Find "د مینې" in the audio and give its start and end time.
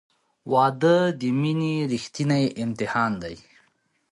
1.19-1.75